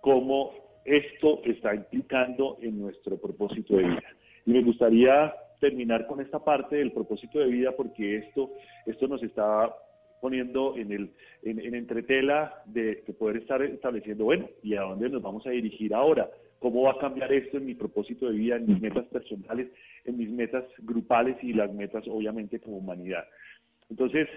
[0.00, 0.52] cómo
[0.84, 4.16] esto está implicando en nuestro propósito de vida.
[4.46, 8.50] Y me gustaría terminar con esta parte del propósito de vida porque esto,
[8.86, 9.74] esto nos está
[10.20, 11.10] poniendo en, el,
[11.42, 15.94] en, entretela de, de, poder estar estableciendo, bueno, ¿y a dónde nos vamos a dirigir
[15.94, 16.28] ahora?
[16.58, 19.68] ¿Cómo va a cambiar esto en mi propósito de vida, en mis metas personales,
[20.04, 23.24] en mis metas grupales y las metas, obviamente, como humanidad?
[23.88, 24.28] Entonces,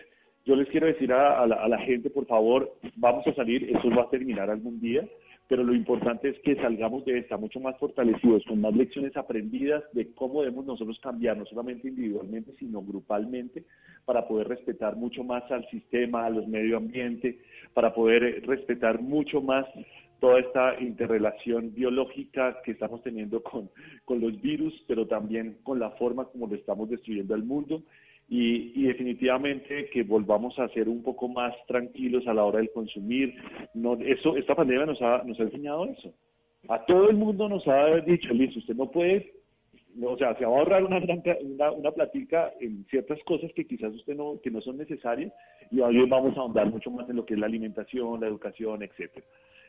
[0.45, 4.09] yo les quiero decir a, la, gente, por favor, vamos a salir, esto va a
[4.09, 5.07] terminar algún día,
[5.47, 9.83] pero lo importante es que salgamos de esta mucho más fortalecidos, con más lecciones aprendidas
[9.93, 13.63] de cómo debemos nosotros cambiar, no solamente individualmente, sino grupalmente,
[14.03, 17.39] para poder respetar mucho más al sistema, a los medio ambiente,
[17.73, 19.65] para poder respetar mucho más
[20.23, 23.69] toda esta interrelación biológica que estamos teniendo con,
[24.05, 27.83] con los virus, pero también con la forma como lo estamos destruyendo al mundo
[28.29, 33.35] y, definitivamente que volvamos a ser un poco más tranquilos a la hora del consumir.
[33.73, 36.13] No, eso, esta pandemia nos ha, nos ha enseñado eso.
[36.69, 39.33] A todo el mundo nos ha dicho, listo, usted no puede,
[40.01, 40.99] o sea, se va a ahorrar una,
[41.41, 45.33] una, una platica en ciertas cosas que quizás usted no, que no son necesarias
[45.69, 48.83] y hoy vamos a ahondar mucho más en lo que es la alimentación, la educación,
[48.83, 49.25] etcétera.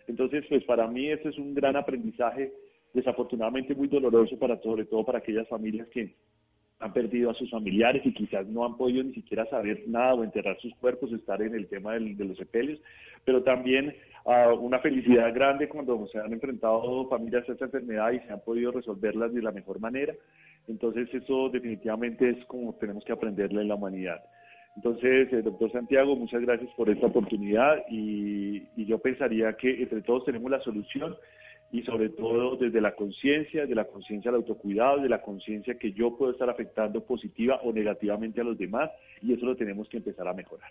[0.06, 2.52] Entonces, pues para mí este es un gran aprendizaje,
[2.92, 6.14] desafortunadamente muy doloroso para sobre todo para aquellas familias que
[6.80, 10.24] han perdido a sus familiares y quizás no han podido ni siquiera saber nada o
[10.24, 12.78] enterrar sus cuerpos, estar en el tema de los sepelios,
[13.24, 18.20] pero también uh, una felicidad grande cuando se han enfrentado familias a esta enfermedad y
[18.20, 20.14] se han podido resolverlas de la mejor manera.
[20.68, 24.22] Entonces eso definitivamente es como tenemos que aprenderle en la humanidad.
[24.76, 30.02] Entonces, eh, doctor Santiago, muchas gracias por esta oportunidad y, y yo pensaría que entre
[30.02, 31.14] todos tenemos la solución
[31.74, 35.92] y sobre todo desde la conciencia, desde la conciencia del autocuidado, de la conciencia que
[35.92, 39.96] yo puedo estar afectando positiva o negativamente a los demás y eso lo tenemos que
[39.96, 40.70] empezar a mejorar.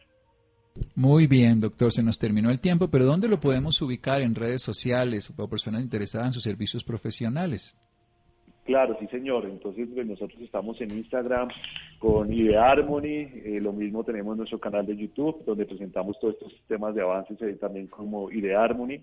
[0.96, 4.62] Muy bien, doctor, se nos terminó el tiempo, pero ¿dónde lo podemos ubicar en redes
[4.62, 7.76] sociales o personas interesadas en sus servicios profesionales?
[8.66, 9.46] Claro, sí, señor.
[9.46, 11.50] Entonces, pues, nosotros estamos en Instagram
[12.00, 13.28] con Idea Harmony.
[13.44, 17.42] Eh, lo mismo tenemos nuestro canal de YouTube, donde presentamos todos estos temas de avances
[17.42, 19.02] eh, también como Idea Harmony.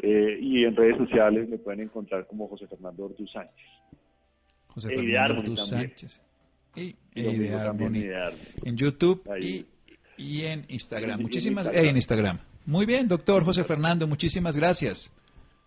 [0.00, 3.66] Eh, y en redes sociales me pueden encontrar como José Fernando Ortiz Sánchez.
[4.68, 6.20] José Fernando Ortiz Sánchez.
[6.76, 8.04] Y, Idea Harmony.
[8.64, 9.22] En YouTube
[10.16, 11.20] y, en Instagram.
[11.20, 11.84] muchísimas gracias.
[11.84, 12.38] en Instagram.
[12.66, 15.12] Muy bien, doctor José Fernando, muchísimas gracias.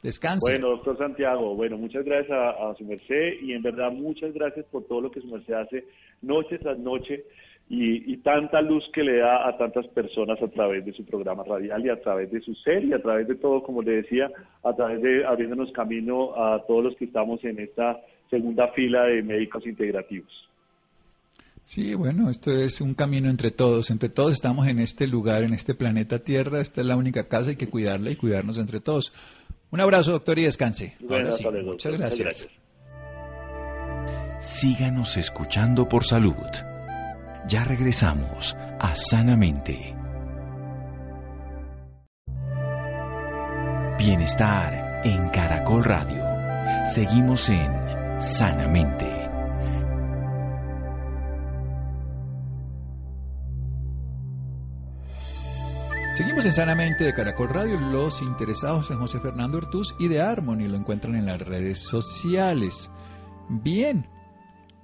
[0.03, 0.51] Descanse.
[0.51, 4.85] Bueno, doctor Santiago, bueno, muchas gracias a, su merced y en verdad muchas gracias por
[4.85, 5.85] todo lo que su merced hace
[6.21, 7.25] noche tras noche
[7.69, 11.85] y, tanta luz que le da a tantas personas a través de su programa radial
[11.85, 14.31] y a través de su serie, a través de todo, como le decía,
[14.63, 19.21] a través de abriéndonos camino a todos los que estamos en esta segunda fila de
[19.21, 20.31] médicos integrativos.
[21.63, 25.53] Sí, bueno, esto es un camino entre todos, entre todos estamos en este lugar, en
[25.53, 29.11] este planeta Tierra, esta es la única casa, hay que cuidarla y cuidarnos entre todos.
[29.71, 30.95] Un abrazo, doctor, y descanse.
[31.63, 32.47] muchas gracias.
[34.39, 36.35] Síganos escuchando por salud.
[37.47, 39.95] Ya regresamos a Sanamente.
[43.97, 46.23] Bienestar en Caracol Radio.
[46.85, 49.16] Seguimos en Sanamente.
[56.17, 57.79] Seguimos en Sanamente de Caracol Radio.
[57.79, 62.89] Los interesados en José Fernando Ortuz y de Harmony lo encuentran en las redes sociales.
[63.49, 64.09] Bien,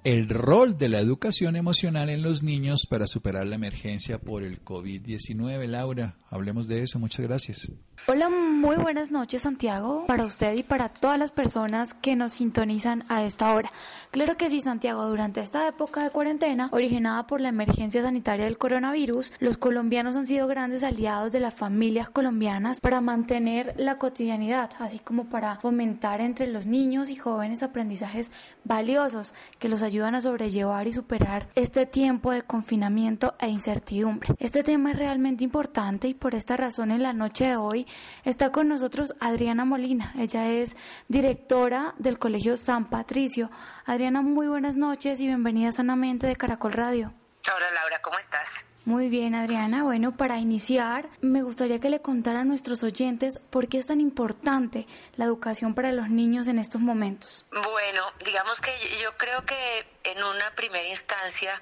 [0.03, 4.63] el rol de la educación emocional en los niños para superar la emergencia por el
[4.63, 5.65] COVID-19.
[5.65, 6.99] Laura, hablemos de eso.
[6.99, 7.71] Muchas gracias.
[8.05, 13.05] Hola, muy buenas noches Santiago, para usted y para todas las personas que nos sintonizan
[13.07, 13.71] a esta hora.
[14.11, 18.57] Claro que sí, Santiago, durante esta época de cuarentena, originada por la emergencia sanitaria del
[18.57, 24.69] coronavirus, los colombianos han sido grandes aliados de las familias colombianas para mantener la cotidianidad,
[24.79, 28.31] así como para fomentar entre los niños y jóvenes aprendizajes
[28.65, 34.35] valiosos que los ayudan a sobrellevar y superar este tiempo de confinamiento e incertidumbre.
[34.39, 37.87] Este tema es realmente importante y por esta razón en la noche de hoy
[38.23, 40.13] está con nosotros Adriana Molina.
[40.17, 40.75] Ella es
[41.07, 43.49] directora del Colegio San Patricio.
[43.85, 47.13] Adriana, muy buenas noches y bienvenida sanamente de Caracol Radio.
[47.45, 48.47] Hola Laura, ¿cómo estás?
[48.85, 49.83] Muy bien, Adriana.
[49.83, 54.01] Bueno, para iniciar, me gustaría que le contara a nuestros oyentes por qué es tan
[54.01, 57.45] importante la educación para los niños en estos momentos.
[57.51, 61.61] Bueno, digamos que yo creo que en una primera instancia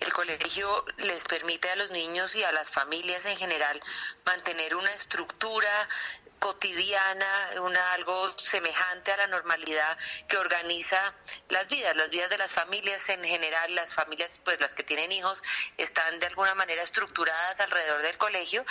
[0.00, 3.80] el colegio les permite a los niños y a las familias en general
[4.24, 5.88] mantener una estructura
[6.38, 11.14] cotidiana, una algo semejante a la normalidad que organiza
[11.48, 15.10] las vidas, las vidas de las familias en general, las familias pues las que tienen
[15.10, 15.42] hijos
[15.76, 18.64] están de alguna manera estructuradas alrededor del colegio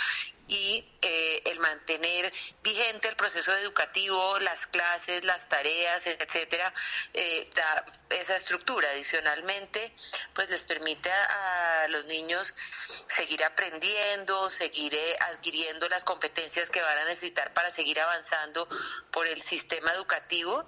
[0.48, 2.32] y eh, el mantener
[2.62, 6.72] vigente el proceso educativo, las clases, las tareas, etcétera,
[7.12, 8.88] eh, da esa estructura.
[8.90, 9.92] Adicionalmente,
[10.34, 12.54] pues les permite a, los niños
[13.14, 18.68] seguir aprendiendo, seguir eh, adquiriendo las competencias que van a necesitar para seguir avanzando
[19.10, 20.66] por el sistema educativo.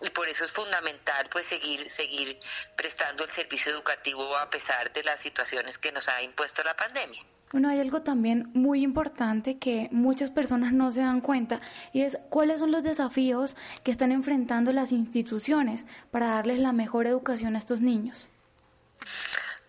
[0.00, 2.38] Y por eso es fundamental pues seguir seguir
[2.76, 7.22] prestando el servicio educativo a pesar de las situaciones que nos ha impuesto la pandemia.
[7.52, 11.60] Bueno, hay algo también muy importante que muchas personas no se dan cuenta
[11.92, 17.06] y es cuáles son los desafíos que están enfrentando las instituciones para darles la mejor
[17.06, 18.28] educación a estos niños.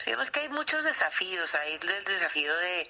[0.06, 1.54] Digamos que hay muchos desafíos.
[1.56, 2.90] Hay el desafío de,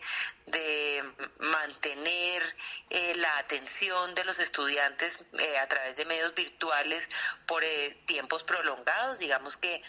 [1.39, 2.41] mantener
[2.89, 7.08] eh, la atención de los estudiantes eh, a través de medios virtuales
[7.45, 9.19] por eh, tiempos prolongados.
[9.19, 9.82] Digamos que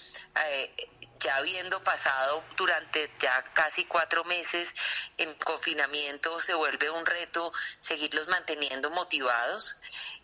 [1.18, 4.72] ya habiendo pasado durante ya casi cuatro meses
[5.16, 9.76] en confinamiento, se vuelve un reto seguirlos manteniendo motivados.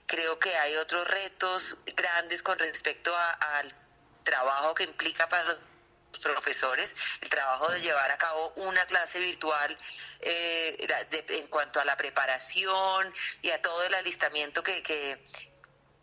[0.07, 3.75] Creo que hay otros retos grandes con respecto al
[4.25, 5.59] trabajo que implica para los
[6.19, 9.77] profesores el trabajo de llevar a cabo una clase virtual
[10.21, 10.87] eh,
[11.29, 15.23] en cuanto a la preparación y a todo el alistamiento que, que,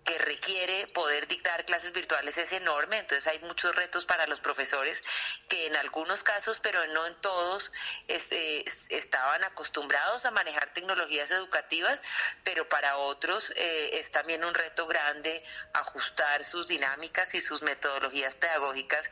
[0.10, 5.04] que requiere poder dictar clases virtuales es enorme, entonces hay muchos retos para los profesores
[5.48, 7.72] que en algunos casos, pero no en todos,
[8.08, 12.02] este, estaban acostumbrados a manejar tecnologías educativas,
[12.44, 18.34] pero para otros eh, es también un reto grande ajustar sus dinámicas y sus metodologías
[18.34, 19.08] pedagógicas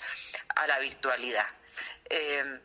[0.55, 1.47] a la virtualidad.
[2.09, 2.59] Eh,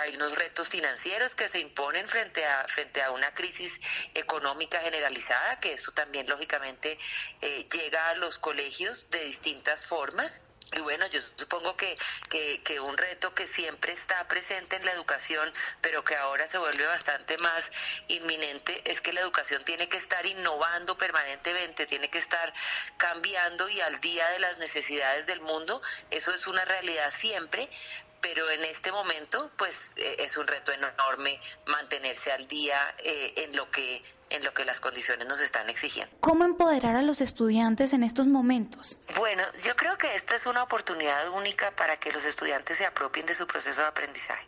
[0.00, 3.80] hay unos retos financieros que se imponen frente a frente a una crisis
[4.14, 6.98] económica generalizada que eso también lógicamente
[7.40, 10.42] eh, llega a los colegios de distintas formas
[10.74, 11.98] y bueno, yo supongo que,
[12.64, 16.86] que, un reto que siempre está presente en la educación, pero que ahora se vuelve
[16.86, 17.62] bastante más
[18.08, 22.54] inminente, es que la educación tiene que estar innovando permanentemente, tiene que estar
[22.96, 25.82] cambiando y al día de las necesidades del mundo.
[26.10, 27.68] Eso es una realidad siempre,
[28.22, 33.54] pero en este momento pues eh, es un reto enorme mantenerse al día eh, en
[33.54, 36.16] lo que en lo que las condiciones nos están exigiendo.
[36.20, 38.98] ¿Cómo empoderar a los estudiantes en estos momentos?
[39.18, 43.26] Bueno, yo creo que esta es una oportunidad única para que los estudiantes se apropien
[43.26, 44.46] de su proceso de aprendizaje.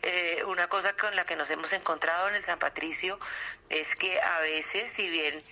[0.00, 3.20] Eh, una cosa con la que nos hemos encontrado en el San Patricio
[3.68, 5.44] es que a veces, si bien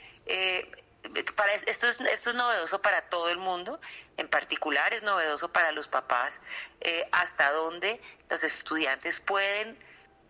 [1.34, 3.80] para esto es, esto es novedoso para todo el mundo,
[4.16, 6.40] en particular es novedoso para los papás,
[6.80, 9.78] eh, hasta donde los estudiantes pueden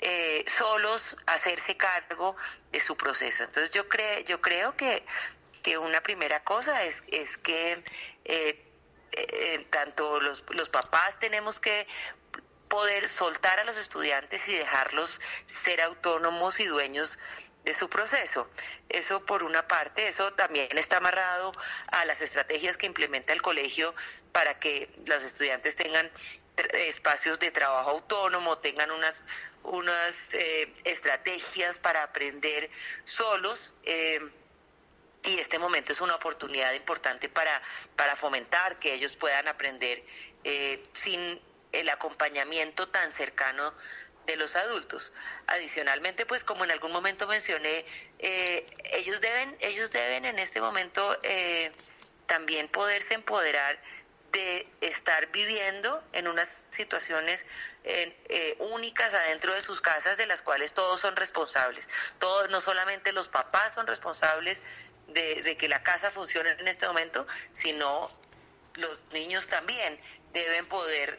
[0.00, 2.36] eh, solos hacerse cargo
[2.72, 3.44] de su proceso.
[3.44, 5.04] Entonces yo, creo yo creo que,
[5.62, 7.82] que una primera cosa es, es que
[8.24, 8.62] eh,
[9.70, 11.86] tanto los, los papás tenemos que
[12.68, 17.18] poder soltar a los estudiantes y dejarlos ser autónomos y dueños
[17.66, 18.48] de su proceso.
[18.88, 21.52] Eso por una parte, eso también está amarrado
[21.88, 23.94] a las estrategias que implementa el colegio
[24.32, 26.10] para que los estudiantes tengan
[26.72, 29.22] espacios de trabajo autónomo, tengan unas
[29.64, 32.70] unas eh, estrategias para aprender
[33.04, 33.74] solos.
[33.82, 34.20] Eh,
[35.24, 37.60] y este momento es una oportunidad importante para,
[37.96, 40.04] para fomentar que ellos puedan aprender
[40.44, 41.40] eh, sin
[41.72, 43.74] el acompañamiento tan cercano
[44.26, 45.12] de los adultos.
[45.46, 47.86] Adicionalmente, pues como en algún momento mencioné,
[48.18, 51.72] eh, ellos deben, ellos deben en este momento eh,
[52.26, 53.78] también poderse empoderar
[54.32, 57.46] de estar viviendo en unas situaciones
[57.84, 61.88] eh, únicas adentro de sus casas de las cuales todos son responsables.
[62.18, 64.60] Todos, no solamente los papás son responsables
[65.06, 68.10] de, de que la casa funcione en este momento, sino
[68.74, 69.98] los niños también
[70.32, 71.18] deben poder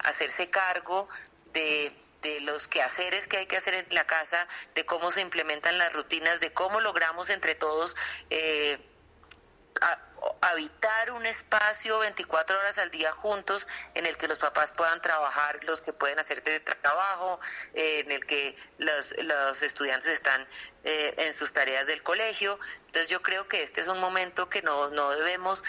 [0.00, 1.08] hacerse cargo
[1.52, 5.78] de de los quehaceres que hay que hacer en la casa, de cómo se implementan
[5.78, 7.94] las rutinas, de cómo logramos entre todos
[8.30, 8.78] eh,
[10.40, 15.62] habitar un espacio 24 horas al día juntos en el que los papás puedan trabajar,
[15.64, 17.40] los que pueden hacer de trabajo,
[17.74, 20.46] eh, en el que los, los estudiantes están
[20.84, 22.58] eh, en sus tareas del colegio.
[22.86, 25.62] Entonces yo creo que este es un momento que no, no debemos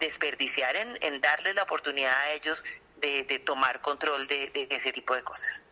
[0.00, 2.64] desperdiciar en, en darles la oportunidad a ellos
[3.00, 5.62] de, tomar control de, ese tipo de cosas.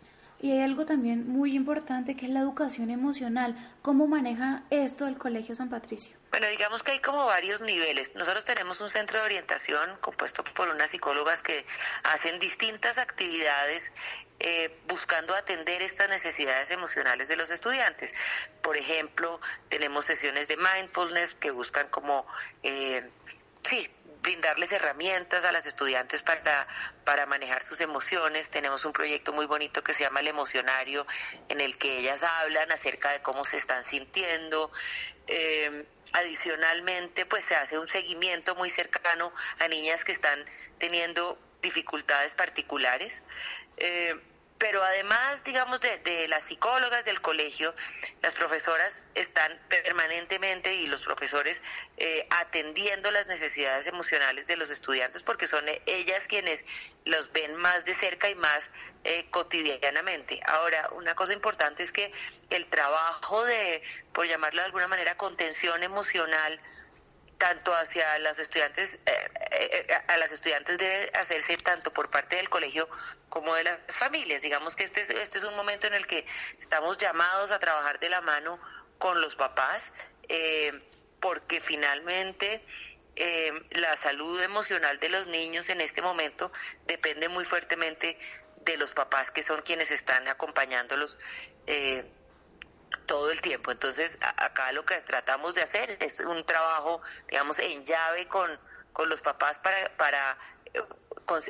[0.41, 3.77] Y hay algo también muy importante que es la educación emocional.
[3.81, 6.17] ¿Cómo maneja esto el Colegio San Patricio?
[6.31, 8.13] Bueno, digamos que hay como varios niveles.
[8.17, 11.65] Nosotros tenemos un centro de orientación compuesto por unas psicólogas que
[12.03, 13.93] hacen distintas actividades
[14.45, 18.13] eh, buscando atender estas necesidades emocionales de los estudiantes.
[18.61, 22.27] Por ejemplo, tenemos sesiones de mindfulness que buscan como,
[22.65, 23.09] eh,
[23.65, 23.91] sí,
[24.23, 26.67] brindarles herramientas a las estudiantes para,
[27.05, 28.49] para manejar sus emociones.
[28.51, 31.07] Tenemos un proyecto muy bonito que se llama El Emocionario,
[31.49, 34.71] en el que ellas hablan acerca de cómo se están sintiendo.
[35.27, 40.45] Eh, adicionalmente, pues se hace un seguimiento muy cercano a niñas que están
[40.79, 43.23] teniendo dificultades particulares.
[43.77, 44.15] Eh,
[44.63, 47.75] pero además, digamos, de, las psicólogas del colegio,
[48.23, 51.61] las profesoras están permanentemente y los profesores
[51.97, 56.65] eh, atendiendo las necesidades emocionales de los estudiantes porque son ellas quienes
[57.07, 58.63] los ven más de cerca y más
[59.03, 60.39] eh, cotidianamente.
[60.47, 62.13] Ahora, una cosa importante es que
[62.51, 63.83] el trabajo de,
[64.13, 66.61] por llamarlo de alguna manera, contención emocional,
[67.39, 69.29] tanto hacia las estudiantes, eh,
[70.09, 72.89] a las estudiantes debe hacerse tanto por parte del colegio
[73.29, 74.43] como de las familias.
[74.43, 76.27] Digamos que este es, este es un momento en el que
[76.59, 78.61] estamos llamados a trabajar de la mano
[78.99, 79.93] con los papás,
[81.21, 82.65] porque finalmente
[83.71, 86.53] la salud emocional de los niños en este momento
[86.87, 88.19] depende muy fuertemente
[88.65, 91.19] de los papás que son quienes están acompañándolos
[93.07, 93.71] todo el tiempo.
[93.73, 98.59] Entonces, acá lo que tratamos de hacer es un trabajo, digamos, en llave con,
[98.93, 100.39] con los papás para, para
[100.75, 100.81] eh,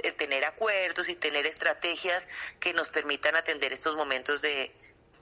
[0.03, 2.27] eh, tener acuerdos y tener estrategias
[2.61, 4.75] que nos permitan atender estos momentos de,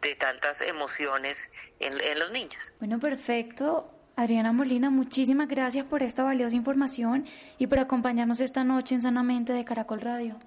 [0.02, 2.72] de tantas emociones en, en los niños.
[2.78, 3.94] Bueno, perfecto.
[4.16, 9.54] Adriana Molina, muchísimas gracias por esta valiosa información y por acompañarnos esta noche en Sanamente
[9.54, 10.38] de Caracol Radio.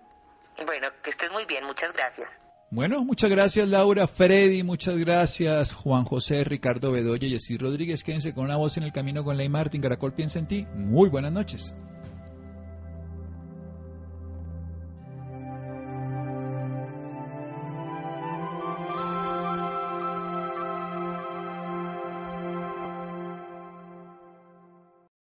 [0.66, 2.43] Bueno, que estés muy bien, muchas gracias.
[2.74, 8.04] Bueno, muchas gracias Laura, Freddy, muchas gracias Juan José, Ricardo Bedoya, Jessy Rodríguez.
[8.04, 9.80] Quédense con una voz en el camino con Ley Martín.
[9.80, 10.66] Caracol piensa en ti.
[10.76, 11.76] Muy buenas noches.